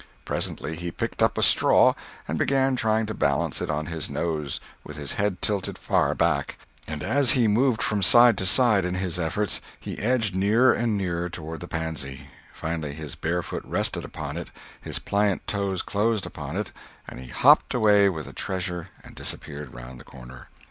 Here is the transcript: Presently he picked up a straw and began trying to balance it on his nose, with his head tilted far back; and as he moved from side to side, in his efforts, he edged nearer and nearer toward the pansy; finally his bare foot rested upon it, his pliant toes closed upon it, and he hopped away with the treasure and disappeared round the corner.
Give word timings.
Presently 0.25 0.75
he 0.75 0.89
picked 0.89 1.21
up 1.21 1.37
a 1.37 1.43
straw 1.43 1.93
and 2.27 2.39
began 2.39 2.75
trying 2.75 3.05
to 3.05 3.13
balance 3.13 3.61
it 3.61 3.69
on 3.69 3.85
his 3.85 4.09
nose, 4.09 4.59
with 4.83 4.97
his 4.97 5.11
head 5.11 5.39
tilted 5.43 5.77
far 5.77 6.15
back; 6.15 6.57
and 6.87 7.03
as 7.03 7.33
he 7.33 7.47
moved 7.47 7.83
from 7.83 8.01
side 8.01 8.35
to 8.39 8.45
side, 8.47 8.83
in 8.83 8.95
his 8.95 9.19
efforts, 9.19 9.61
he 9.79 9.99
edged 9.99 10.33
nearer 10.33 10.73
and 10.73 10.97
nearer 10.97 11.29
toward 11.29 11.59
the 11.59 11.67
pansy; 11.67 12.31
finally 12.51 12.93
his 12.93 13.13
bare 13.13 13.43
foot 13.43 13.63
rested 13.63 14.03
upon 14.03 14.37
it, 14.37 14.49
his 14.81 14.97
pliant 14.97 15.45
toes 15.45 15.83
closed 15.83 16.25
upon 16.25 16.57
it, 16.57 16.71
and 17.07 17.19
he 17.19 17.27
hopped 17.27 17.75
away 17.75 18.09
with 18.09 18.25
the 18.25 18.33
treasure 18.33 18.89
and 19.03 19.13
disappeared 19.13 19.75
round 19.75 19.99
the 19.99 20.03
corner. 20.03 20.49